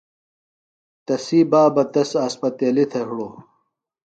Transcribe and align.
تسی 1.05 1.39
بابہ 1.51 1.83
تس 1.93 2.09
اسپتیلیۡ 2.25 2.89
تھےۡ 2.91 3.05
ہِڑوۡ۔ 3.07 3.33